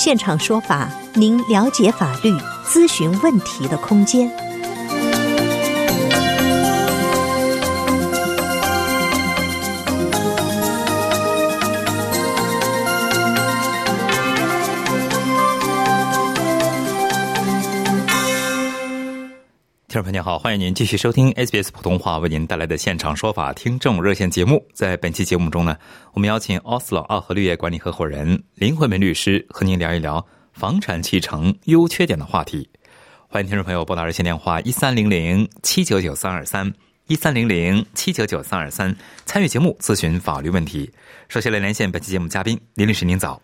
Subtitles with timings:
[0.00, 2.30] 现场说法，您了解法律、
[2.64, 4.30] 咨询问题的空间。
[19.98, 24.64] 听众朋友好，欢迎您继续收听 SBS 普通话为您带来的现场说法听众热线节目。
[24.72, 25.76] 在本期节目中呢，
[26.12, 32.70] 我们邀请奥斯 o 奥和绿业管理合伙人林慧梅律师和您聊一聊房产继承优缺点的话题。
[33.26, 36.72] 欢迎听众朋友拨打热线电话一三零零七九九三二三
[37.08, 38.94] 一三零零七九九三二三
[39.24, 40.88] 参与节目咨询法律问题。
[41.28, 43.42] 首先来连线本期节目嘉宾林律师，您早。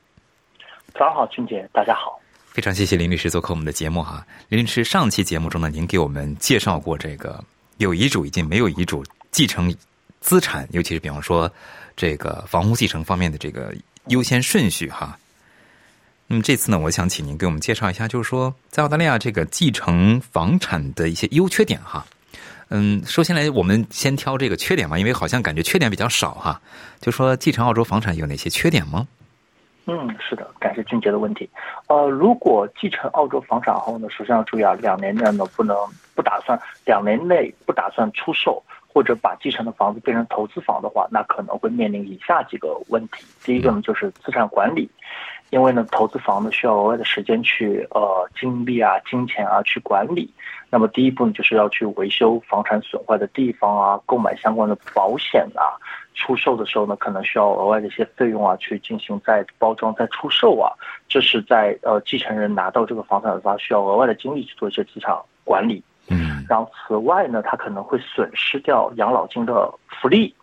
[0.92, 2.20] 早上好，俊杰，大家好。
[2.54, 7.42] 非常谢谢林律师做客我们的节目哈，林律师上期节目中呢，您给我们介绍过这个
[7.78, 9.74] 有遗嘱以及没有遗嘱继承
[10.20, 11.52] 资产，尤其是比方说
[11.96, 13.74] 这个房屋继承方面的这个
[14.06, 15.18] 优先顺序哈。
[16.28, 22.06] 那么这次呢，我想请您给我们介绍一下，就是说在澳大利亚这个继承房产的一些优缺点哈。
[22.68, 26.62] 嗯，首先来我们先挑这个缺点嘛，因为好像感觉缺点比较少哈。
[27.00, 29.08] 就说继承澳洲房产有哪些缺点吗？
[29.86, 31.48] 嗯，是的，感谢俊杰的问题。
[31.88, 35.76] 呃，如果继承澳洲房产后呢，首先要注意啊，两年内呢不能
[36.14, 43.24] 不打算两年内不打算出售或者把继承的房子变成投资房的话，那可能会面临以下几个问题。
[43.44, 44.88] 第一个呢就是资产管理，
[45.54, 50.28] 因为呢投资房呢需要额外的时间去呃精力啊、金钱啊去管理。
[50.68, 55.78] 那么第一步呢就是要去维修房产损坏的地方啊，购买相关的保险啊。
[56.16, 60.72] 出售的时候呢，可能需要额外的一些费用啊，去进行再包装、再出售啊。
[61.08, 65.82] 这是在呃继承人拿到这个房产的话，需要额外的精力去做一些资产管理。
[66.08, 66.44] 嗯。
[66.48, 70.34] 然后此外呢，他可能会损失掉养老金的福利，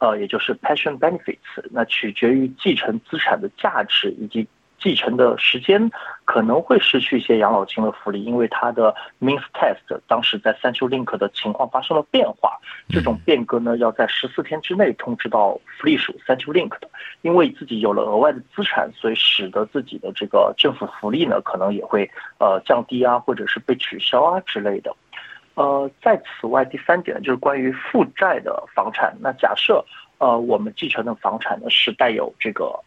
[0.00, 1.38] 呃，也就是 pension benefits。
[1.70, 4.48] 那取决于继承资产的价值以及。
[4.82, 5.90] 继承的时间
[6.24, 16.88] 可能会失去一些养老金的福利，因为它的 means test 当时在 Central Link 的情况发生了变化，这种变革呢要在十四天之内通知到福利署 Central Link 的，
[17.20, 24.96] 因为自己有了额外的资产，所以使得自己的这个政府福利呢可能也会呃降低啊，或者是被取消啊之类的。
[25.60, 29.84] 呃，在此外第三点就是关于负债的房产，那假设
[30.18, 32.80] 呃我们继承的房产呢是带有这个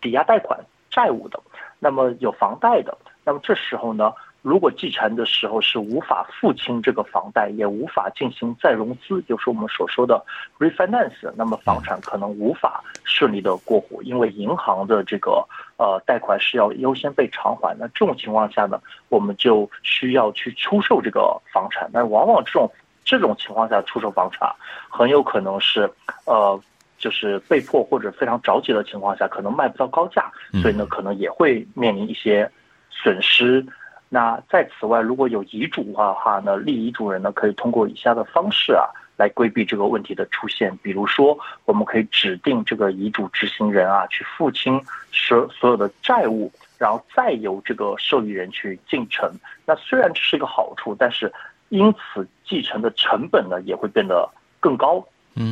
[0.00, 0.58] 抵押贷款。
[0.90, 1.42] 债务的，
[1.80, 4.12] 那么有房贷的，那么这时候呢，
[4.44, 10.22] 如果继承的时候是无法付清这个房贷，也无法进行再融资，就是我们所说的
[10.58, 15.42] refinance，那么房产可能无法顺利的过户，因为银行的这个
[15.78, 17.74] 呃贷款是要优先被偿还。
[17.78, 18.78] 那这种情况下呢，
[19.08, 21.88] 我们就需要去出售这个房产。
[21.90, 22.70] 但往往这种
[23.02, 24.46] 这种情况下出售房产，
[24.90, 25.90] 很有可能是
[26.26, 26.60] 呃。
[26.96, 32.50] 就是被迫或者非常着急的情况下，可能卖不到高价，所以呢，可能也会面临一些
[32.88, 33.62] 损失。
[34.08, 40.76] 那在此外，如果有遗嘱的话呢，立遗嘱人呢可以通过以下的方式啊，来规避这个问题的出现。
[40.82, 49.28] 比如说，我们可以指定这个遗嘱执行人啊，去付清所所有的债务，然后再由这个受益人去继承。
[49.66, 51.32] 那虽然这是一个好处，但是
[51.70, 54.28] 因此继承的成本呢也会变得
[54.60, 55.04] 更高。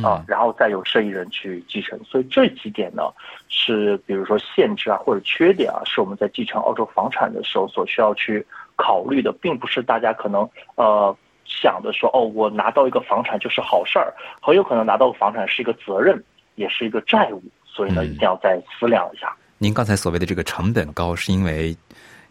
[0.03, 3.03] 啊，然后再由受益人去继承，所以这几点呢，
[3.49, 8.45] 是比如说限制啊或者缺点啊，是我们在继承澳洲房产的时候所需要去
[8.75, 16.23] 考虑的，并不是大家可能呃想的说哦，我拿到一个房产就是好事儿，很有可能拿到房产是一个责任，
[16.55, 19.35] 也是一个债务，所以呢，一定要再思量一下。
[19.57, 21.75] 您刚才所谓的这个成本高，是因为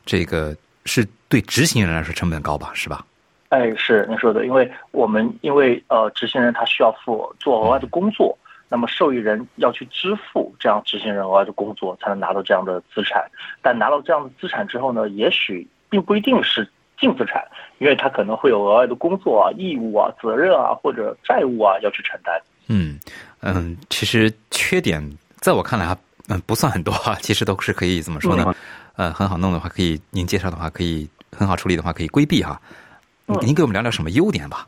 [0.04, 3.04] 这个是对执行人来说成本高吧，是吧？
[3.52, 8.34] 哎，是您说的，因为我们因为呃，执行人他需要付做额外的工作，
[8.70, 13.30] 那么受益人要去支付这样执行人额外的工作，才能拿到这样的资产。
[13.60, 16.66] 但拿到这样的资产之后呢，也许并不一定是
[16.98, 17.46] 净资产，
[17.76, 22.40] 因为他可能会有额外的工作啊、义务啊、责任啊或者债务啊要去承担。
[22.68, 22.98] 嗯
[23.42, 25.06] 嗯，其实缺点
[25.40, 25.98] 在我看来啊，
[26.30, 28.54] 嗯，不算很多啊，其实都是可以怎么说呢？
[28.96, 31.06] 呃，很好弄的话，可以您介绍的话，可以
[31.36, 32.58] 很好处理的话，可以规避哈。
[33.26, 34.66] 您给我们聊聊什么优点吧？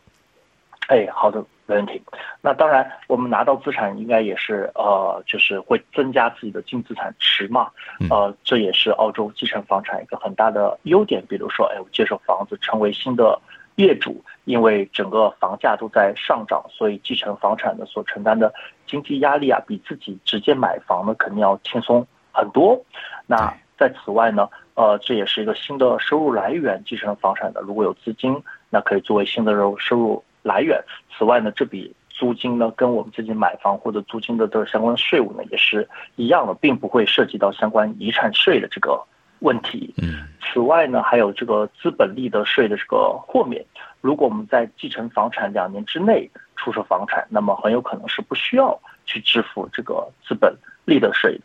[0.89, 2.03] 哎，好的，没问题。
[2.43, 7.71] 那当然，我们拿到资产应该也是呃，就是会增加自己的净资产池嘛。
[8.11, 11.25] 呃，这也是澳洲继承房产一个很大的优点。
[11.27, 13.41] 比如说，哎，我接手房子成为新的
[13.77, 18.53] 业主，因为整个房价都在上涨，所以继承房产的所承担的
[18.87, 22.79] 经济压力啊，比自己直接买房呢肯定要轻松很多。
[23.27, 26.82] 那在此外呢，呃，这也是一个新的收入来源。
[26.85, 28.37] 继承房产的如果有资金，
[28.71, 30.25] 那可以作为新的收收入。
[30.44, 30.79] 来源。
[31.17, 39.03] 此外呢，这笔租金呢，跟我们自己买房或者租金的的相关税务呢，也是一样的，并不会涉及到相关遗产税的这个
[39.38, 39.94] 问题。
[39.97, 40.29] 嗯。
[40.43, 43.65] 此外呢，还有这个资本利得税的这个豁免。
[44.03, 50.55] 如果我们在继承房产两年之内出售房产，那么很有可能是不需要去支付这个资本
[50.85, 51.41] 利得税。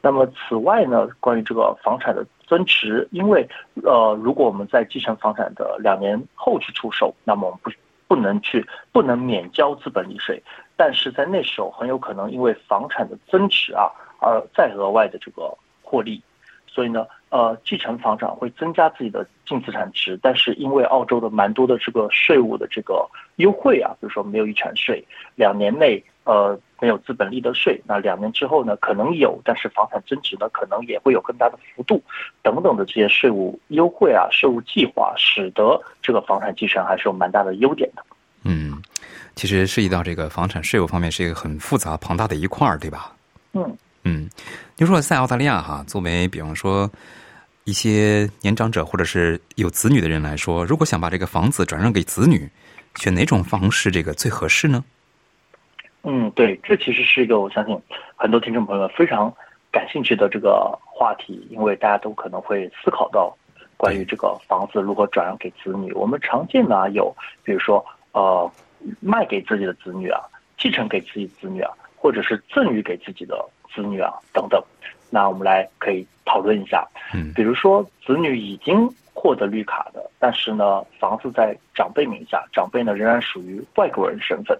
[0.00, 3.48] 那么此外呢，关于这个房产的增值，因为
[3.84, 7.70] 呃，如果我们在继承房产的两年后去出售，那么我们不。
[8.08, 10.40] 不能去，不能免交资本利税，
[10.76, 13.90] 但是在那时候很有可能因为房产的增值啊，
[14.20, 15.52] 而再额外的这个
[15.82, 16.22] 获利，
[16.68, 23.04] 所以呢，呃，继承房产会增加自己的净资产值，但是因为澳洲的蛮多的这个税务的这个
[23.38, 25.04] 优惠啊，比如说没有遗产税，
[25.34, 26.00] 两年内。
[26.26, 32.02] 呃，没有资本利得税，那两年之后呢，可能有，但是房产增值呢，可能也会有更大的幅度，
[32.42, 38.04] 等等的这些税务优惠啊，税务计划，使得这个房产继承还是有蛮大的优点的。
[38.42, 38.82] 嗯，
[39.36, 43.12] 其实涉及到这个房产税务方面是一个很复杂庞大的一块儿，对吧？
[43.52, 44.28] 嗯嗯，
[44.74, 46.90] 就说在澳大利亚哈，作为比方说
[47.62, 52.50] 一些年长者或者是有子女的人来说，如果想把这个房子转让给子女，
[52.96, 54.84] 选哪种方式这个最合适呢？
[56.08, 57.76] 嗯，对，这其实是一个我相信
[58.14, 59.32] 很多听众朋友非常
[59.72, 63.36] 感兴趣的这个话题，因为大家都可能会思考到
[63.76, 65.92] 关于这个房子如何转让给子女。
[65.94, 67.12] 我们常见的有，
[67.42, 68.48] 比如说呃，
[69.00, 70.20] 卖给自己的子女啊，
[70.56, 73.44] 继承给自己子女啊，或者是赠予给自己的
[73.74, 74.62] 子女啊等等。
[75.10, 84.56] 那我们来可以讨论一下，嗯，比如说子女已经获得绿卡的，但是呢，房子在长辈名下，长辈呢仍然属于外国人身份。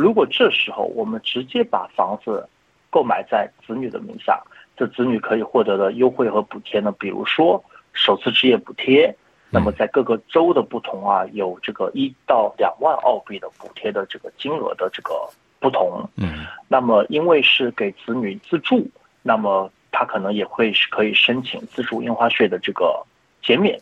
[0.00, 2.48] 如果这时候我们直接把房子
[2.88, 4.42] 购买在子女的名下，
[4.74, 6.90] 这子女可以获得的优惠和补贴呢？
[6.98, 7.62] 比如说
[7.92, 9.14] 首次置业补贴，
[9.50, 15.12] 那么在各个州的不同啊，有这个一到两万澳币的补贴的这个金额的这个
[15.58, 16.08] 不同。
[16.16, 18.88] 嗯，那么因为是给子女自住，
[19.22, 23.04] 那么他可能也会是可以申请自住印花税的这个
[23.42, 23.78] 减免。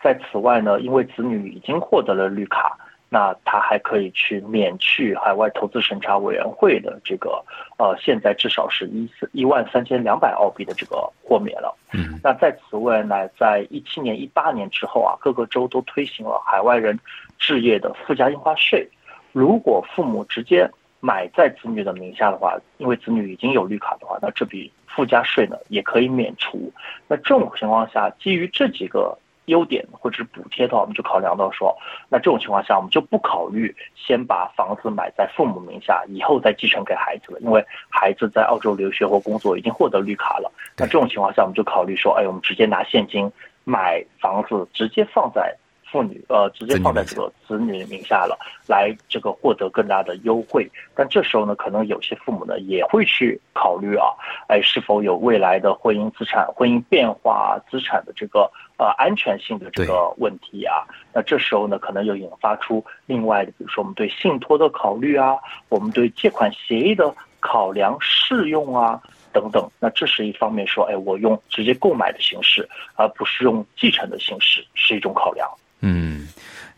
[0.00, 2.78] 在此外呢，因为子女已经获得了绿卡。
[3.14, 7.44] 那他还可以去免去海外投资审查委员会的这个，
[7.76, 11.76] 呃，现在至少是一四一万三千两百澳币的这个豁免了。
[11.92, 16.98] 嗯，那在此外呢，在一七年、一八年之后啊，各个州都推行了海外人
[17.38, 18.88] 置业的附加印花税。
[19.32, 20.66] 如果父母直接
[21.00, 26.72] 买在子女的名下的话，因为子女已经有绿卡的话，那这笔附加税呢也可以免除。
[27.08, 29.18] 那这种情况下，基于这几个。
[29.52, 31.76] 优点或者是补贴的话，我们就考量到说，
[32.08, 40.50] 那这种情况下，我们就不考虑先把房子买在父母名下，以后再继承给孩子了，因为孩子在澳洲留学或工作已经获得绿卡了。
[40.76, 43.30] 那这种情况下，我们就考虑说，哎，我们直接拿现金
[43.64, 45.54] 买房子，直接放在。
[45.92, 50.66] 妇女呃，直接放在这个子女名下了，来这个获得更大的优惠。
[50.94, 54.06] 但这时候呢，可能有些父母呢也会去考虑啊，
[54.48, 60.82] 哎，是否有未来的婚姻资产、婚姻变化资产的这个呃安全性的这个问题啊？
[61.12, 65.36] 那这时候呢，可能又引发出另外的，比如说我们对信托的考虑啊，
[65.68, 68.98] 我们对借款协议的考量适用啊
[69.30, 69.68] 等等。
[69.78, 75.46] 那这是一方面说，哎，我用直接购买的形式，而不是用继承的形式，是一种考量。
[75.82, 76.28] 嗯，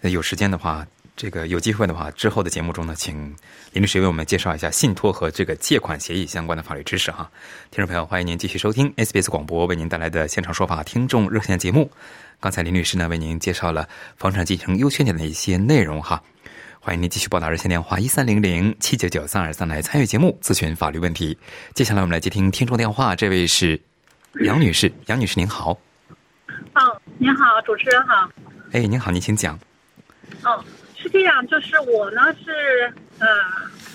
[0.01, 3.37] 有时间的话，这个有机会的话，之后的节目中呢，请
[3.73, 7.31] 林律师为我们介绍一下信托和这个借款协议相关的法律知识哈。
[7.71, 11.91] 听众朋友，欢迎您继续收听 SBS 广播为您带来的现场说法听众热线节目。
[12.41, 16.23] 刚才林律师呢为您介绍了房产继承优缺点的一些内容哈。
[16.81, 21.39] 欢迎您继续拨打热线电话一三零零七九九三二三来参与节目咨询法律问题。
[21.75, 23.81] 接下来我们来接听听众电话，这位是
[24.43, 25.71] 杨女士，杨女士您好。
[26.75, 28.29] 哦，您好，主持人好。
[28.73, 29.59] 哎，您好，您请讲。
[30.43, 30.65] 哦，
[30.97, 33.27] 是这样，就是我呢是呃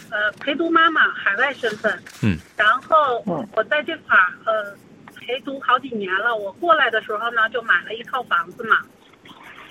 [0.10, 2.02] 呃陪读妈妈，海外身份。
[2.24, 2.38] 嗯。
[2.56, 3.22] 然后
[3.54, 4.76] 我在这块儿呃
[5.16, 6.36] 陪读好几年了。
[6.36, 8.78] 我过来的时候呢，就买了一套房子嘛。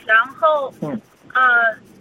[0.05, 1.01] 然后嗯
[1.33, 1.43] 呃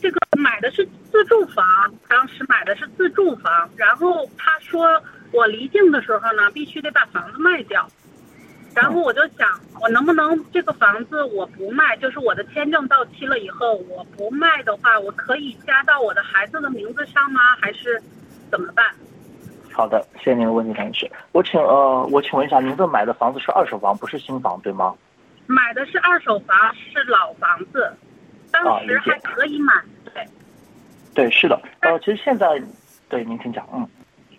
[0.02, 1.66] 这个买的是自住房，
[2.08, 3.70] 当时买的是自住房。
[3.78, 5.02] 然后他说
[5.32, 7.90] 我离境的时候呢，必须得把房子卖掉。
[8.80, 9.50] 然后我就想，
[9.82, 17.42] 我能不能这个房子我不卖，就是我的签证到期了以后我不卖的话，我可以加到我的孩子的名字上吗？
[17.60, 18.00] 还是
[18.52, 18.86] 怎么办？
[19.74, 21.10] 好的，谢谢您的问题，谭女士。
[21.32, 24.94] 我请呃，我请问一下，您这买的房子是二手房，不是新房，对吗？
[25.48, 27.92] 买的是二手房，是老房子，
[28.52, 29.74] 当时还可以买。
[30.14, 30.24] 对，
[31.16, 31.60] 对，是的。
[31.80, 32.62] 呃，其实现在，
[33.10, 33.88] 对您请讲，嗯。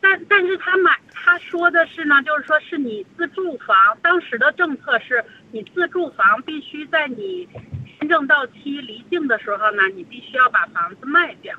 [0.01, 7.49] 但但是他买他说的是呢，就是说是你自住房，当时的政策是你自住房必须在你
[7.99, 11.55] 签证到期离境的时候呢，你必须要把房子卖掉。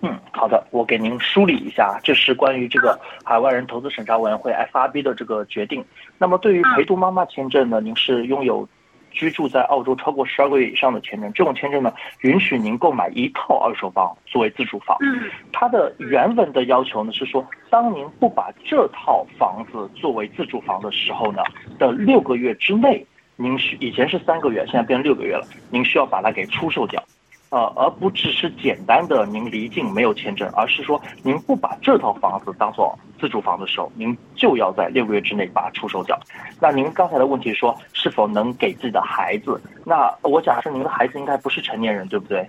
[0.00, 5.84] 嗯，好的，我给您梳理一下，这是关于这个海外人投资审查委员会 FRB 的这个决定。
[6.18, 8.68] 那么对于陪读妈妈签证呢，您是拥有。
[9.10, 14.96] 居住在澳洲超过十二个月以上的签证，这种签证呢，允许您购买一套二手房作为自住房。
[15.00, 21.42] 嗯，它的原文的要求呢是说，当您不把这套房子作为自住房的时候呢
[21.78, 23.04] 的六个月之内，
[23.36, 27.02] 您需以前是三个月，现在变成六个月了，您需要把它给出售掉。
[27.50, 36.18] 呃，而不只是简单的您离境没有签证，而是说您不把这套房子当做自住房的时候，您就要在六个月之内把它出售掉。
[36.60, 39.58] 那您刚才的问题说是否能给自己的孩子？
[39.84, 42.46] 那我假设您的孩子应该不是成年人，对不对？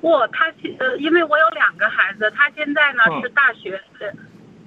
[0.00, 0.46] 不，他
[0.78, 3.80] 呃，因为我有两个孩子，他现在呢是大学，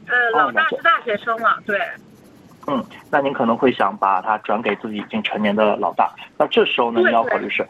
[0.08, 1.80] 呃，老大是大学生了，对。
[2.68, 7.64] 嗯，那您可能会想把他转给自己已经成年的老大，那这时候呢，你要考虑是。
[7.64, 7.70] 对，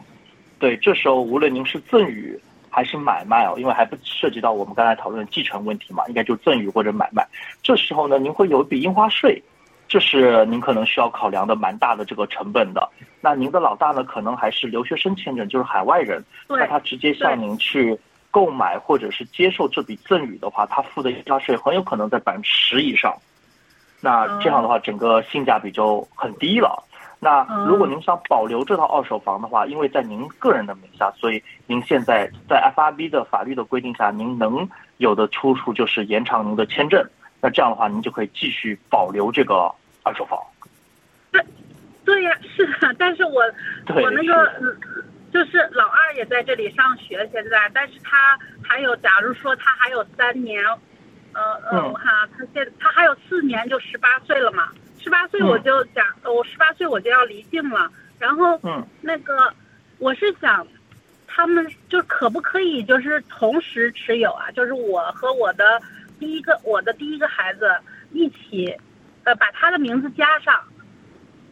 [0.77, 7.25] 这时候无论您是赠与还是买卖哦，因为还不涉及到我们刚才讨论的继承问题嘛，应该就赠与或者买卖。
[7.63, 9.41] 这时候呢，您会有一笔印花税，
[9.88, 12.89] 这是您可能需要考量的蛮大的这个成本的。
[13.21, 17.97] 那您的老大呢，可能还是留学生签证，就是海外人，那他直接向您去
[18.29, 23.15] 购买或者是接受这笔赠与的话，他付的印花税很有可能在百分之十以上。
[24.01, 26.83] 那这样的话，整个性价比就很低了。
[27.25, 37.03] 那如果您想保留这套二手房的话，因为在您个人的名下，所以您现在在 FRB 的法律的规定下，您能有的出处就是延长您的签证。
[37.41, 40.39] 那这样的话，您就可以继续保留这个二手房。
[41.32, 41.44] 对，
[42.05, 42.94] 对呀，是的。
[43.00, 43.41] 但是我
[43.96, 44.77] 我那个
[45.34, 50.63] 就是老二也在这里上学，现在，但是他还有，假如说他还有三年，
[51.34, 51.41] 呃
[51.72, 54.70] 呃，我看啊，他现他还有四年就十八岁了嘛。
[55.05, 57.88] 十八岁我就讲，我十八岁我就要离境了。
[58.17, 58.59] 然后，
[59.01, 59.53] 那个
[60.00, 60.65] 我是想，
[61.27, 64.50] 他们就可不可以就是同时持有啊？
[64.50, 65.79] 就是我和我的
[66.19, 67.69] 第一个我的第一个孩子
[68.13, 68.75] 一起，
[69.25, 70.59] 呃，把他的名字加上。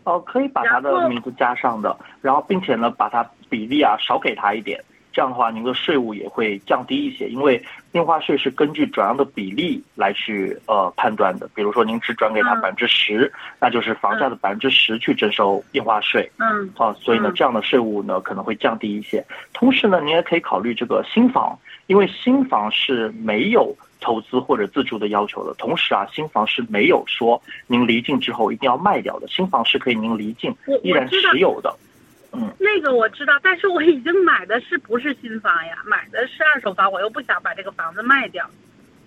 [0.03, 4.83] 哦，可以把他的名字加上的，然后并且呢，把他比例啊少给他一点。
[5.13, 11.47] 这样的话，您的税务也会降低一些，因为印花税是根据转让的比例来去呃判断的。
[11.53, 16.29] 比如说，您只转给他百分之十，那就是房价的百分之十去征收印花税。
[16.39, 19.23] 嗯，好，所以呢，这样的税务呢可能会降低一些。
[19.53, 21.55] 同时呢，您也可以考虑这个新房，
[21.85, 25.53] 因为新房是没有投资或者自住的要求的。
[25.59, 31.71] 同时啊，新房是没有说您离境之后一定要卖掉的，新房是可以您离境依然持有的。
[32.33, 35.77] 嗯，那个我知道，但是我已经买的是不是新房呀？
[35.85, 38.49] 买的是二手房，我又不想把这个房子卖掉，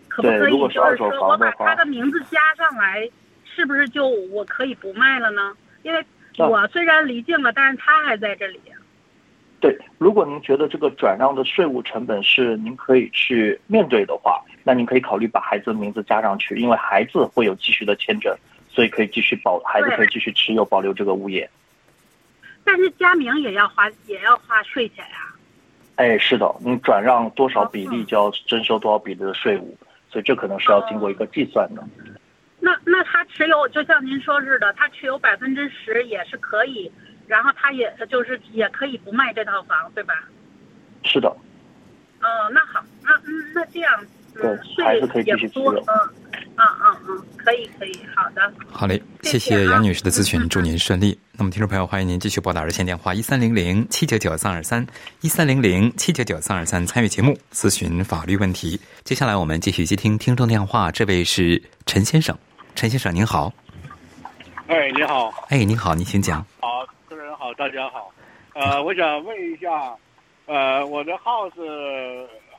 [0.09, 3.09] 可不可以就是说我把他的名字加上来，
[3.45, 5.53] 是不是就我可以不卖了呢？
[5.83, 6.05] 因为
[6.39, 8.61] 我虽然离境了，但是他还在这里。
[9.59, 18.37] 对，如果您觉得这个转让的税务成本是您可以去面对的话，那您可以考虑把孩子的名字加上去，因为孩子会有继续的签证，
[18.69, 21.49] 所以可以继续保孩子可以继续持有保留这个物业。
[22.67, 25.33] 但是加名也要花，也要花税钱呀。
[25.95, 29.79] 哎，是的，你转让多少比例就要征收多少比例的税务，
[30.11, 31.83] 所以这可能是要经过一个计算的。
[32.59, 36.91] 那那他持有，就像您说似的，他持有百分之十也是可以，
[37.29, 40.15] 然后他也就是也可以不卖这套房，对吧？
[41.05, 41.29] 是的。
[41.29, 44.05] 哦，那好，那嗯，那这样，
[44.35, 45.73] 对，还是可以继续持有。
[45.73, 46.11] 嗯。
[46.59, 48.51] 嗯嗯嗯，可以可以，好的。
[48.71, 51.19] 好嘞，谢谢杨女士的咨询，祝您顺利。
[51.39, 54.87] 那么，听众朋友，欢迎您继续拨打热线电话一三零零七九九三二三
[55.21, 58.81] 一三零零七九九三二三参与节目咨询法律问题。
[59.05, 62.35] 接下来我们继续接听听众电话，这位是陈先生，
[62.75, 63.53] 陈先生您好。
[64.69, 65.31] 哎，你好。
[65.51, 66.43] 哎，您好，您请讲。
[66.59, 68.11] 好，主持人好，大家好。
[68.55, 69.95] 呃，我想问一下，
[70.47, 71.53] 呃，我的 house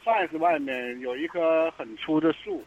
[0.05, 2.63] house 外面有一棵很粗的树。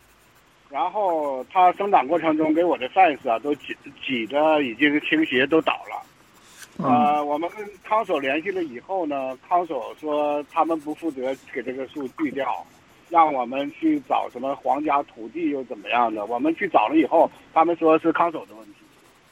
[0.71, 12.65] 然后它生长过程中给我的 size 啊都挤挤的已经倾斜都倒了，呃，我们跟康所联系了以后呢，康所说他们不负责给这个树锯掉，
[13.09, 18.75] 让我们去找什么皇家土地又怎么样的，我们去找了以后，他们说是康所的问题，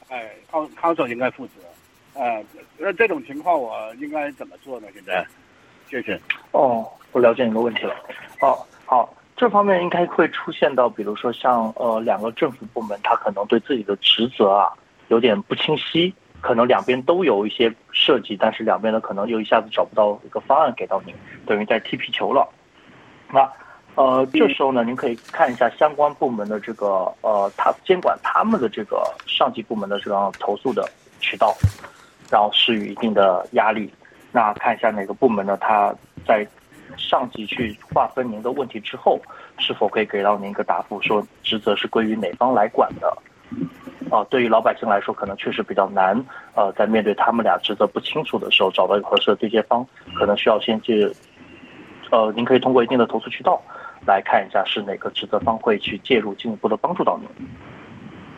[0.09, 2.43] 哎，康康手应该负责，哎，
[2.77, 4.87] 那这种情况我应该怎么做呢？
[4.93, 5.25] 现在，
[5.89, 6.19] 谢谢。
[6.51, 7.95] 哦，我了解你的问题了。
[8.41, 14.67] 哦，好，这方面应该会出现到，比如说像呃两个政府部门，他可能对自己的职责啊
[15.07, 21.15] 有点不清晰，可能两边都有一些设计，但是两边呢可能又一下子找不到一个方案给到您，
[21.45, 22.45] 等于在踢皮球了。
[23.31, 23.49] 那。
[23.95, 30.87] 呃，这时候呢，您可以看一下相关部门的这个呃，他监管他们的这个上级部门的这个投诉的
[31.19, 31.53] 渠道，
[32.31, 33.91] 然后施予一定的压力。
[34.31, 35.57] 那看一下哪个部门呢？
[35.59, 35.93] 他
[36.25, 36.47] 在
[36.99, 39.19] 上级去划分您的问题之后，
[39.57, 43.17] 是否可以给到您一个答复，说职责是归于哪方来管的？
[44.11, 46.13] 啊，对于老百姓来说，可能确实比较难。
[46.55, 51.11] 呃，在面对他们俩职责不清楚的时候，找到一个合适的对接方，可能需要先去，
[52.11, 53.61] 呃，您可以通过一定的投诉渠道。
[54.07, 57.27] 来看一下是哪个职责方会去介入，进一步的帮助到您。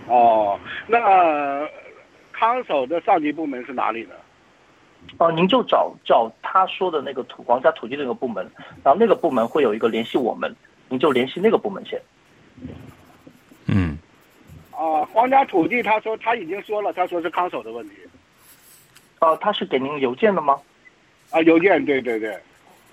[0.07, 1.67] 哦，那
[2.31, 4.15] 康守的上级部门是哪里呢？
[5.17, 8.49] 哦，您就找找他说的那个土皇家土地那个部门，
[8.83, 10.55] 然后那个部门会有一个联系我们，
[10.89, 12.01] 您就联系那个部门先。
[13.67, 13.97] 嗯。
[14.71, 17.95] 啊，皇家土地，他说他已经说了，他说是康守的问题。
[19.19, 20.59] 哦，他是给您邮件的吗？
[21.29, 22.35] 啊，邮件，对对对。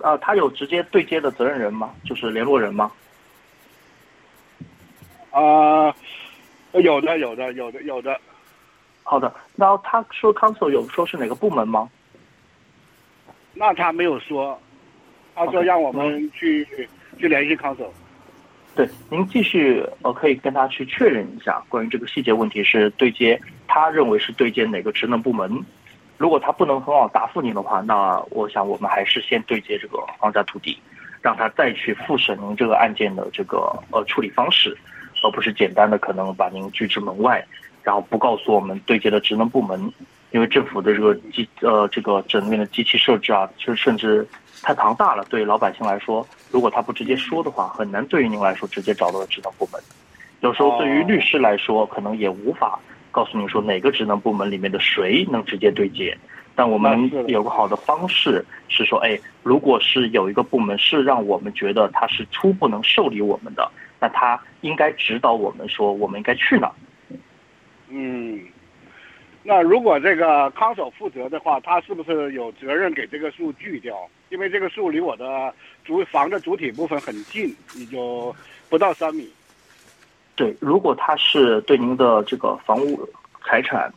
[0.02, 1.94] 啊，他有直接对接的责任人吗？
[2.04, 2.92] 就是联络人吗？
[5.30, 5.94] 啊，
[6.72, 8.20] 有的，有的，有的，有的。
[9.02, 11.88] 好的，然后他说 council 有说是哪个部门吗？
[13.58, 14.56] 那他没有说，
[15.34, 16.64] 他说让我们去
[17.18, 17.88] 去联系 council。
[18.76, 25.60] 对，您继续呃，可以跟他去确认一下关于这个细节问题是对接，他认为是对接哪个职能部门。
[26.16, 30.78] 如果他不能很好答复您的话，那我想我们还是先对接这个皇家土地，
[31.20, 34.76] 让他再去复审您这个案件的这个呃处理方式，
[35.24, 37.44] 而不是简单的可能把您拒之门外，
[37.82, 39.92] 然后不告诉我们对接的职能部门，
[40.30, 44.26] 因为政府的这个机呃这个整面的机器设置啊，其实甚至
[44.62, 49.80] 太庞大了，对老百姓来说，如果他不直接说的话，很难对于您来说直接找到职能部门。
[50.40, 52.78] 有时候对于律师来说，可能也无法。
[53.10, 56.16] 告诉您说哪个职能部门里面的谁能直接对接，
[56.54, 66.70] 但我们有个好的方式是说，哎，如果是有一个部门是让我们觉得他是初步能受理我们的，那他应该指导我们说我们应该去哪。
[67.88, 68.40] 嗯，
[69.48, 73.96] 那如果这个康守负责的话，他是不是有责任给这个树锯掉？
[74.28, 75.50] 因为这个树离我的
[75.82, 78.36] 主房的主体部分很近，也就
[78.68, 79.26] 不到三米。
[80.36, 83.08] 对，如果他是对您的这个房屋、
[83.42, 83.90] 财产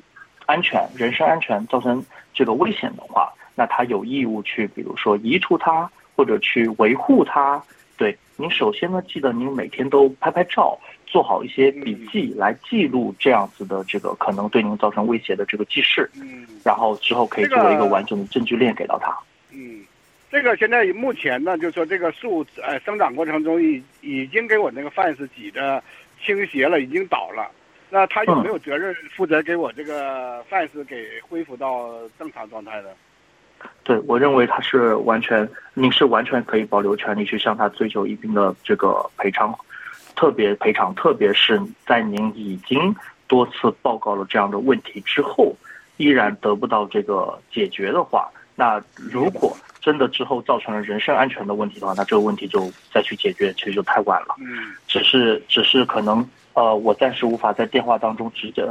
[0.46, 2.02] 安全、人身安全造成
[2.34, 7.62] 这个危险的话，那他有义务去，比如说移除它，或者去维护它。
[7.98, 10.80] 对，您首先呢，记得您每天都拍拍照，
[11.12, 16.10] 做好一些笔记来记录这样子的这个可能对您造成威胁的这个记事。
[16.16, 16.48] 嗯。
[16.64, 19.16] 然后之后可以作为一个完整的证据链给到他。
[19.52, 19.84] 嗯，
[20.32, 25.84] 这个现在目前呢，就说这个树呃生长过程中已已经给我那个范式挤的。
[26.24, 27.50] 倾斜了，已经倒了，
[27.90, 32.90] 那他有没有责任负责给我这个范式给恢复到正常状态呢？
[33.84, 39.52] 对，我认为他是完全，您是完全可以保留权利去向他追求一定的这个赔偿，
[40.22, 42.96] 特别赔偿，特别是在您已经
[43.28, 45.56] 多次报告了这样的问题之后，
[45.98, 49.58] 依然得不到这个解决的话，那如果。
[49.82, 54.36] 真的之后造成了人身安全的问题的话，那这个问题就再去解决，其实就太晚了。
[54.40, 58.64] 嗯，只是只是可能呃，我暂时无法在电话当中直接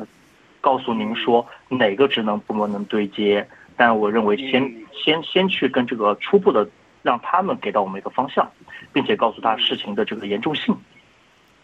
[0.60, 3.44] 告诉您说哪个职能部门能对接，
[3.76, 6.64] 但我认为先先先去跟这个初步的
[7.02, 8.48] 让他们给到我们一个方向，
[8.92, 10.72] 并且告诉他事情的这个严重性。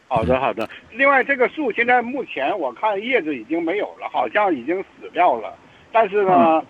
[0.09, 0.69] 好的好的。
[0.93, 5.55] 另外，这个树现在目前我看叶子已经没有了，好像已经死掉了，
[5.93, 6.63] 但是呢。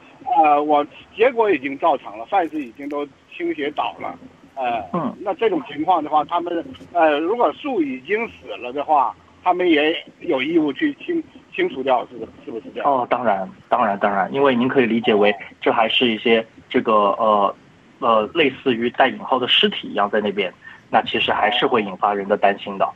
[0.42, 4.18] 呃，我结果已经造成了，算是已经都倾斜倒了，
[4.57, 11.22] 呃，嗯，那这种情况的话，他们呃，如果树已经死了的话，他们也有义务去清
[11.55, 12.90] 清除掉，是是不是这样？
[12.90, 17.55] 哦，当然，当然，当然，因为您可以理解为这还是一些这个呃
[18.01, 20.53] 呃类似于带引号的尸体一样在那边，
[20.90, 22.88] 那其实还是会引发人的担心的，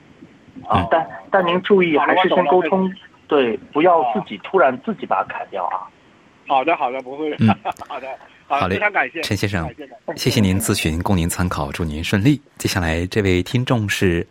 [0.68, 2.92] 啊，但但您注意还是先沟通，
[3.26, 5.88] 对，不要自己突然自己把它砍掉啊。
[6.46, 7.30] 好的，好的，不会。
[7.38, 7.48] 嗯，
[7.88, 8.08] 好的，
[8.48, 9.68] 好嘞，非常感谢陈先生，
[10.16, 12.40] 谢谢您咨询，供您参考，祝您顺利。
[12.58, 14.26] 接下来这位听众是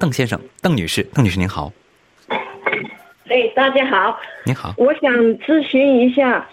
[0.00, 1.70] 邓先生，邓女士，邓女士您好。
[3.28, 6.46] 哎，大家好，您好，我想咨询一下，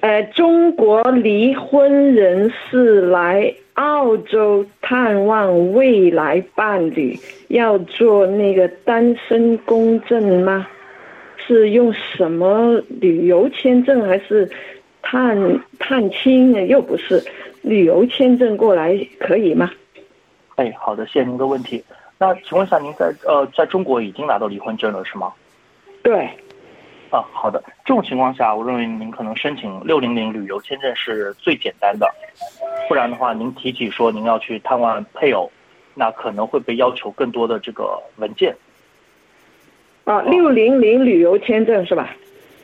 [0.00, 10.66] 呃，中国离婚人士来澳洲探望未来伴侣，要做那个单身公证吗？
[11.38, 14.46] 是用什么旅游签证还是
[15.00, 15.34] 探
[15.78, 16.66] 探亲呢？
[16.66, 17.24] 又不是
[17.62, 19.70] 旅游签证过来可以吗？
[20.56, 21.82] 哎，好的，谢谢您的问题。
[22.18, 25.32] 那请问一下，您在呃在中国已经拿到离婚证了是吗？
[26.02, 26.28] 对。
[27.10, 27.62] 啊，好的。
[27.84, 32.08] 这种情况下，我认为您可能申请六零零旅游签证是最简单的。
[32.88, 35.50] 不然的话，您提起说您要去探望配偶，
[35.94, 38.54] 那可能会被要求更多的这个文件。
[40.04, 42.14] 啊，六零零旅游签证是吧？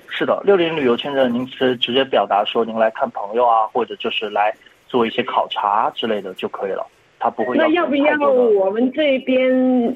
[0.09, 4.54] 是的，六零旅游签证，您是直接表达说您来看朋友啊，或者就是来
[4.87, 6.87] 做一些考察之类的就可以了。
[7.18, 7.56] 他不会。
[7.56, 9.50] 那要不要我们这边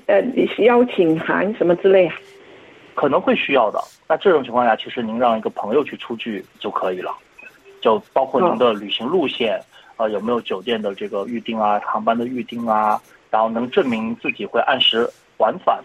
[0.07, 0.21] 呃
[0.59, 2.15] 邀请函什么之类啊？
[2.95, 3.81] 可能会需要的。
[4.09, 7.13] 那这种情况下，其实您让一个朋友去出具就可以了，
[7.81, 9.61] 就包括您的旅行路线，
[9.97, 13.01] 呃，有没有酒店的这个预订啊，航班的预订啊，
[13.31, 15.79] 然后能证明自己会按时往返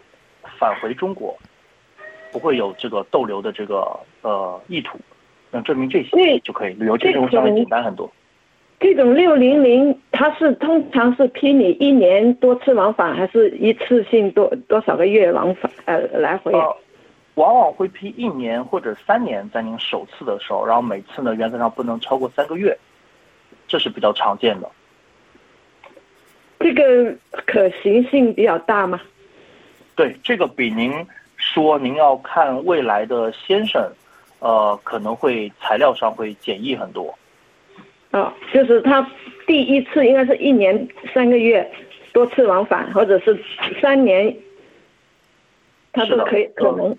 [0.60, 1.38] 返回中国，
[2.32, 4.98] 不会有这个逗留的这个呃意图，
[5.52, 8.12] 能证明这些就可以，旅游签证会稍微简单很多。
[8.78, 16.52] 这种六零零，它是通常是批你一年多次往返，还是一次性多多少个月往返呃来回？
[17.36, 22.78] 往往会批一年或者三年，在您首次的时候，然后每次呢原则上不能超过三个月，
[23.68, 24.70] 这是比较常见的。
[26.60, 27.14] 这个
[27.46, 29.00] 可行性比较大吗？
[29.96, 33.92] 对，这个比您说您要看未来的先生，
[34.40, 37.14] 呃，可能会材料上会简易很多。
[38.12, 39.06] 哦，就是他
[39.46, 41.70] 第一次应该是一年三个月，
[42.14, 43.38] 多次往返，或者是
[43.82, 44.34] 三年，
[45.92, 46.98] 他都可以可能。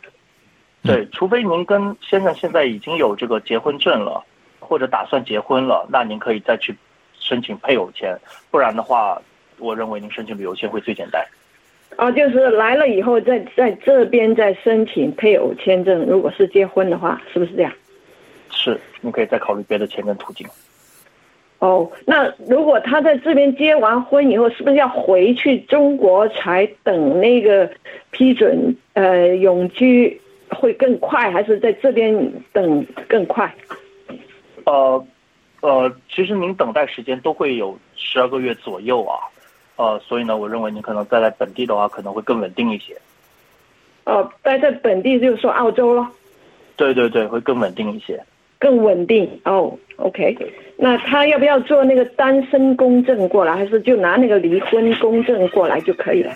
[0.87, 4.25] 对，除非您跟先生现在已经有这个结婚证了，
[4.61, 6.75] 或者打算结婚了，那您可以再去
[7.18, 8.16] 申请配偶签。
[8.51, 9.20] 不然的话，
[9.59, 11.25] 我认为您申请旅游签会最简单。
[11.96, 16.05] 哦，就是来了以后，在在这边再申请配偶签证。
[16.07, 17.72] 如果是结婚的话，是不是这样？
[18.51, 20.46] 是，你可以再考虑别的签证途径。
[21.59, 27.70] 哦，那如果他在这边结完婚以后，是不是要回去中国才等那个
[28.11, 28.77] 批准？
[28.92, 30.20] 呃，永居？
[30.57, 33.55] 会更快，还是在这边等更快？
[34.64, 35.07] 呃，
[35.61, 39.14] 呃，其实您等待时间都会有十二个月左右啊，
[39.77, 42.97] 呃，所以呢，我认为您可能待在本地的话，可能会更稳定一些。
[44.05, 46.09] 呃，待在本地就是说澳洲咯。
[46.77, 48.21] 对对对，会更稳定一些。
[48.59, 50.37] 更稳定哦，OK。
[50.77, 56.33] 那他要不要做那个单身公证过来，还是就拿那个离婚公证过来就可以了？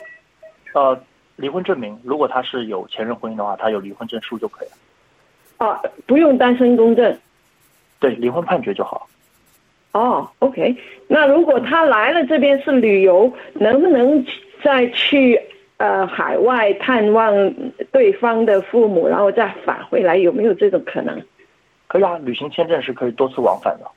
[0.75, 1.03] 呃。
[1.41, 5.67] 离婚证明，如果他是有前任婚姻的话，他有离婚证书就可以了。
[5.67, 7.19] 啊，不用单身公证。
[7.99, 9.09] 对，离婚判决就好。
[9.93, 10.77] 哦，OK。
[11.09, 14.25] 那如果他来了这边是旅游，能不能
[14.63, 15.41] 再去
[15.79, 17.33] 呃海外探望
[17.91, 20.17] 对方的父母，然后再返回来？
[20.17, 21.21] 有没有这种可能？
[21.89, 23.91] 可以啊，旅行签证是可以多次往返的。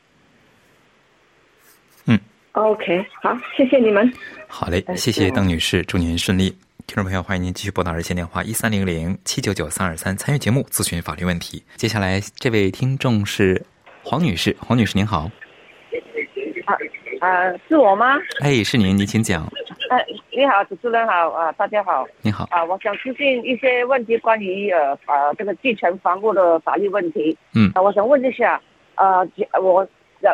[2.08, 2.20] 嗯。
[2.54, 4.12] OK，好，谢谢你们。
[4.48, 6.56] 好嘞，谢谢邓女士，祝您顺利。
[6.86, 11.64] 听众朋友，欢迎您继续拨打热线电话一三零零七九九三二三参与节目咨询法律问题。
[11.76, 13.60] 接下来这位听众是
[14.04, 15.30] 黄女士，黄女士您好。
[16.66, 16.78] 啊
[17.20, 18.18] 啊，是我吗？
[18.42, 19.44] 哎，是您，您请讲。
[19.90, 22.06] 哎，你好，主持人好啊，大家好。
[22.22, 22.48] 你好。
[22.52, 27.36] 啊，我想咨询一些问题，关于呃呃这个继承房屋的法律问题。
[27.56, 27.72] 嗯。
[27.74, 28.62] 啊，我想问一下，
[28.96, 29.28] 呃，
[29.62, 29.88] 我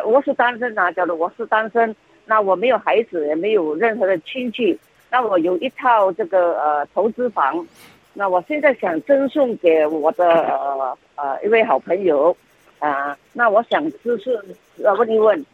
[0.04, 1.94] 我是单身啊，假如我是单身，
[2.26, 4.78] 那我没有孩子，也没有任何的亲戚。
[5.10, 7.66] 那我有一套这个呃投资房，
[8.12, 12.36] 那我现在想赠送给我的呃呃一位好朋友，
[12.78, 14.40] 啊，那我想就是
[14.84, 15.44] 呃问一问，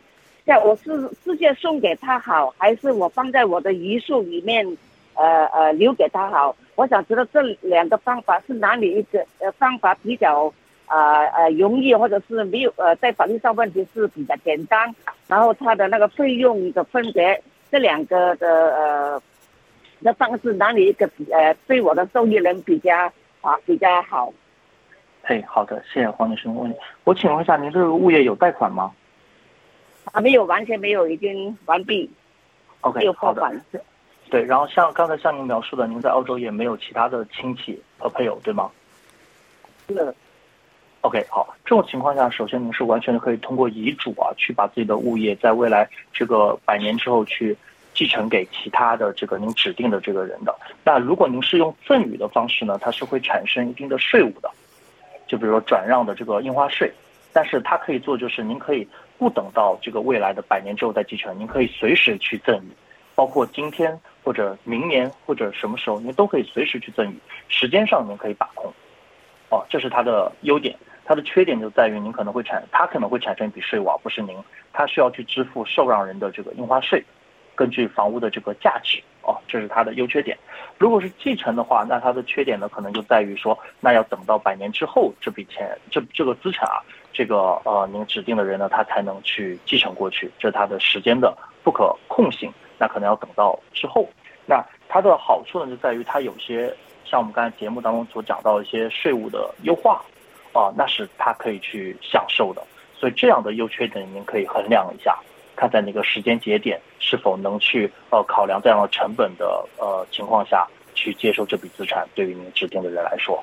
[0.44, 4.76] 像我是直接送给他好，还是我放在我的遗书里面，
[5.14, 6.54] 呃呃留给他好？
[6.74, 10.52] 我想知道这两个方法是哪里一个呃方法比较
[10.84, 14.94] 啊呃容易，或者是没有呃在法律上问题是比较简单，
[15.28, 19.22] 然后他的那个费用的分别，这两个的呃。
[20.02, 24.32] 的方式哪里一个比呃对我的受益人比较啊比较好？
[25.22, 26.72] 哎，好的，谢谢黄女士问。
[27.02, 28.92] 我请问一下，您这个物业有贷款吗？
[30.12, 32.08] 啊，没有，完全没有，已经完毕。
[32.82, 33.52] OK，好的。
[34.30, 38.70] 对，然后像刚才向您描述的，您在澳洲也没有其他的亲戚和配偶，对吗？
[39.88, 40.14] 是。
[41.00, 47.56] OK，好，这种情况下，首先您是完全可以通过遗嘱啊，去把自己的物业在未来这个百年之后去。
[47.96, 50.54] 继承给其他的这个您指定的这个人的，
[50.84, 54.50] 那如果您是用赠与的方式呢，它是会产生一定的税务的，
[55.26, 56.92] 就比如说转让的这个印花税，
[57.32, 62.68] 但是它可以做就是您可以不等到这个未来的百年之后再继承，您可以随时去赠与，
[63.14, 68.70] 包括今天或者明年或者什么时候您都可以随时去赠与，时间上您可以把控。
[69.48, 70.76] 哦，这是它的优点。
[71.08, 74.36] 它的缺点就在于您可能会产，它可能会产生一笔税务，不是您，
[74.72, 77.00] 它需要去支付受让人的这个印花税，
[77.56, 79.02] 根据房屋的这个价值。
[79.22, 80.38] 哦，这是它的优缺点。
[80.78, 86.78] 如果是继承的话，那它的缺点呢，可能就在于说，那要等到百年之后，这笔钱，这这个资产啊，
[87.12, 92.52] 这个呃，您指定的人呢，他才能去继承过去，这是它的时间的不可控性。
[92.78, 94.08] 那可能要等到之后。
[94.46, 96.72] 那它的好处呢，就在于它有些
[97.04, 100.00] 像我们刚才节目当中所讲到一些税务的优化，
[100.52, 102.62] 啊，那是它可以去享受的。
[102.94, 105.18] 所以这样的优缺点，您可以衡量一下。
[105.56, 113.42] 看在哪个时间节点是否能去呃考量这样的成本的呃情况下去接受这笔资产，对于您指定的人来说，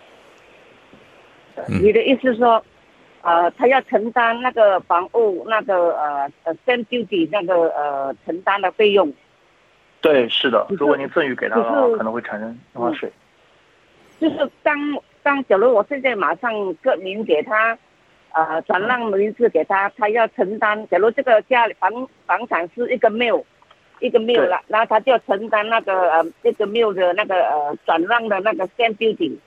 [1.68, 2.64] 你的意思是说，
[3.22, 9.12] 呃，他要承担那个房屋那个呃呃 stamp duty 那个呃承担的费用？
[10.00, 10.66] 对，是的。
[10.70, 13.12] 如果您赠与给他的话，可能会产生印花税。
[14.20, 14.78] 就是当
[15.22, 16.52] 当，假如我现在马上
[16.84, 17.78] 证明给他。
[18.34, 20.88] 呃，转让名字给他，他要承担。
[20.90, 23.44] 假如这个家里房房产是一个 mill，
[24.00, 29.38] 一个 mill 了，然后他就要承担那个呃一个 mill 的那个呃转让的那个 stamp duty。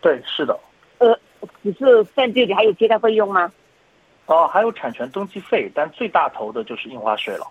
[0.00, 0.58] 对，是的。
[0.98, 1.18] 呃，
[1.62, 3.52] 只是 stamp duty 还有其他费用吗？
[4.26, 7.46] 哦，还有产权登记费，但最大头的就是印花税了。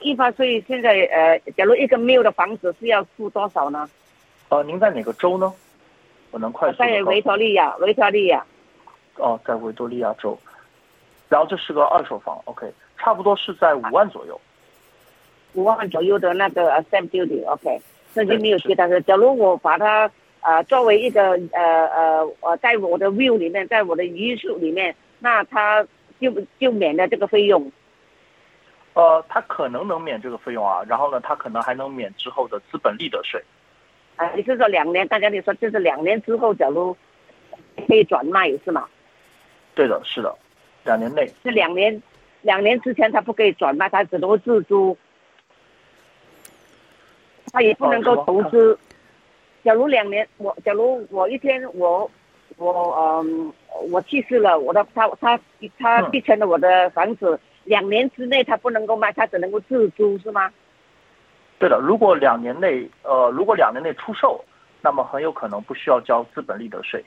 [0.00, 3.88] 印花税现在呃，假如一个 mill 的房子是要付多少呢？
[4.50, 5.50] 呃，您在哪个州呢？
[6.30, 6.78] 我能快速。
[6.78, 8.44] 在维多利亚，维多利亚。
[9.16, 10.38] 哦，在维多利亚州，
[11.28, 14.40] 然后这是个二手房，OK，差不多是在五万左右，
[15.54, 17.80] 五万左右的那个 stamp duty，OK，
[18.14, 19.00] 那就没有其他的。
[19.02, 25.86] 假如我把它呃作为一个呃呃呃在我的 view 里面，在我的遗嘱里面，那他
[26.20, 27.70] 就就免了这个费用。
[28.94, 33.42] 呃，他可能能免这个费用啊，然后呢，他可能还能免之后的资本利得税。
[34.16, 35.06] 啊，你是说两年？
[35.08, 36.96] 刚才你说就是两年之后，假如
[37.88, 38.88] 可以转卖是吗？
[39.74, 40.34] 对的，是的，
[40.84, 42.00] 两年内是两年，
[42.42, 44.96] 两年之前他不可以转卖，他只能够自租，
[47.52, 48.78] 他也不能够投资。
[49.64, 52.08] 假如两年，我假如我一天我
[52.56, 53.52] 我嗯
[53.90, 55.40] 我去世了，我的他他
[55.78, 60.52] 他继承了我的房子，两年之内他不能够卖，他只能够自租是吗？
[61.58, 64.44] 对的，如果两年内呃如果两年内出售，
[64.82, 67.02] 那么很有可能不需要交资本利得税。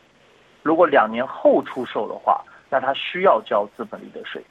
[0.64, 4.42] 如果两年后出售的话，那他需要交资本利得税。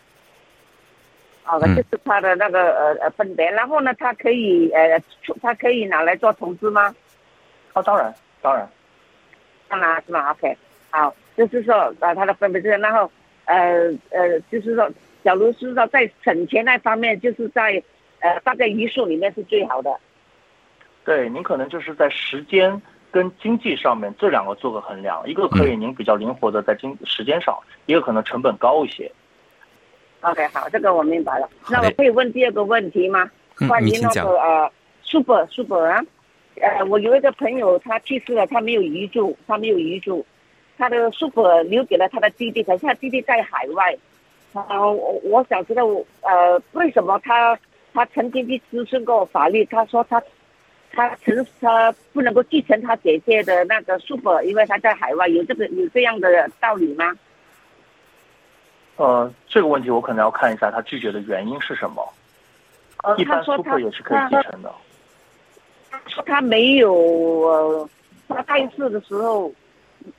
[1.45, 3.51] 哦，就是他的那个呃呃分别。
[3.51, 5.01] 然后呢，他可以呃，
[5.41, 6.95] 他可以拿来做投资吗？
[7.75, 8.69] 哦，当然，当然。
[9.69, 10.57] 当然，是吗？OK，
[10.91, 13.11] 好，就是说呃，他的分别是，然后
[13.45, 14.91] 呃呃，就是说，
[15.23, 17.83] 假如是说在省钱那方面，就是在
[18.21, 19.97] 呃大概余数里面是最好的。
[21.05, 22.81] 对，您可能就是在时间。
[23.17, 29.11] 跟经济上面这两个做个衡量，一个可以您比较灵活的在经时间上，一个可能成本高一些。
[30.21, 31.49] OK，好，这个我明白了。
[31.71, 33.31] 那我可以问第二个问题吗？
[33.67, 34.71] 关于那个呃
[35.03, 36.05] ，Super Super 啊，
[36.61, 40.23] 呃，我有一个朋友他去世了，他没有遗嘱，他没有遗嘱，
[40.77, 43.97] 他的 Super 留给了他的弟弟，可是他弟弟在海外。
[44.53, 45.87] 啊，我我想知道
[46.21, 47.59] 呃，为什么他
[47.95, 50.23] 他曾经去咨询过法律，他说他。
[50.97, 57.13] 他其实他不能够继承他姐姐的那个 super，因为他在海外，有这个有这样的道理吗？
[58.97, 62.03] 呃，这个问题我可能要看一下他拒绝的原因是什么。
[63.05, 64.73] 呃，一般 super 也是可以继承的。
[66.07, 67.91] 说他没有，呃
[68.29, 69.53] 他在世的时候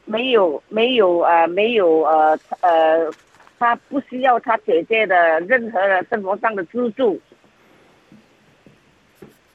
[0.06, 3.12] 没有没有呃没有呃呃，
[3.58, 7.20] 他不需要他姐姐的任何的生活上的资助。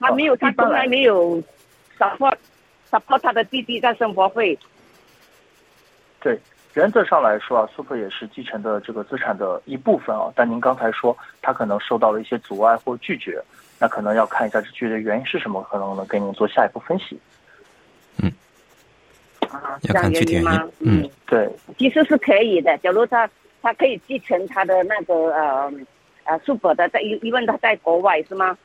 [0.02, 1.40] 他没有，他从来没有
[1.98, 2.34] support
[2.90, 4.58] support 他的弟弟在生活费。
[6.20, 6.38] 对，
[6.74, 10.32] 原则上来说啊，super 也是继承的这个资产的一部分啊。
[10.34, 13.40] 但您刚才说他可能受到了一些阻碍或拒绝，
[13.78, 17.18] 那可能要看一下这拒绝的原因是什么，可能能给您做下一步分析。
[18.18, 18.32] 嗯，
[19.48, 20.68] 啊，这样原因吗？
[20.80, 22.76] 嗯，对，其实是可以的。
[22.78, 23.28] 假如他
[23.62, 25.72] 他可以继承他的那个呃
[26.24, 28.58] 呃 super 的，在因因为他在国外是吗？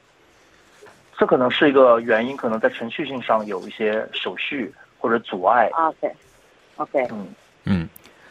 [1.18, 5.68] 这可能是一个原因，可能在程序性上有一些手续或者阻碍。
[5.74, 7.28] OK，OK，嗯
[7.66, 7.90] 嗯，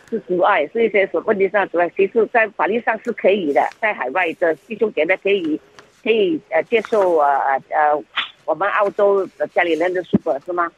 [0.08, 1.90] 是阻碍，是一些所问题上阻碍。
[1.96, 5.60] 其实，在法律上是可以的，在海外的弟兄姐妹可以
[6.04, 8.04] 可以呃接受呃呃呃
[8.44, 10.70] 我们澳洲的家里人的 super 是吗？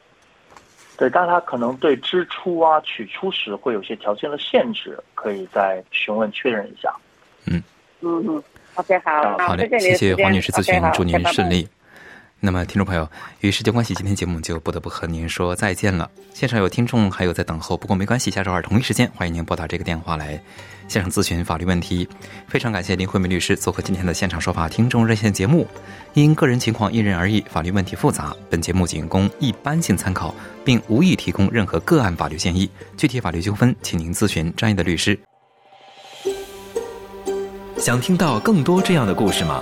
[0.97, 6.91] 对，但他可能对支出啊取出时会有些条件的限制，可以再询问确认一下。
[7.45, 7.63] 嗯
[8.01, 8.43] 嗯嗯
[8.73, 11.67] ，OK，好，好嘞，谢谢黄女士咨询，祝您顺利。
[12.41, 13.09] 那么，听众朋友，
[13.41, 16.09] 与时间关系，今天节目就不得不和您说再见了。
[16.33, 20.41] 现场有听众还有在等候，不过没关系，下周二同一时间，欢迎您拨打这个电话来
[20.87, 22.07] 现场咨询法律问题。
[22.47, 25.67] 非常感谢林慧梅律师做客今天的现场说法听众热线节目。
[26.13, 32.69] 因个人情况因人而异，法律问题复杂，本节目仅供一般性参考，并无意提供任何个案法律建议。
[32.95, 35.19] 具体法律纠纷，请您咨询专业的律师。
[37.77, 39.61] 想听到更多这样的故事吗？